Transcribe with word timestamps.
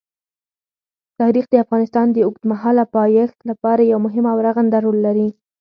تاریخ 1.19 1.45
د 1.49 1.55
افغانستان 1.63 2.07
د 2.11 2.17
اوږدمهاله 2.27 2.83
پایښت 2.95 3.37
لپاره 3.49 3.89
یو 3.91 3.99
مهم 4.05 4.25
او 4.31 4.37
رغنده 4.47 4.77
رول 4.85 4.97
لري. 5.07 5.27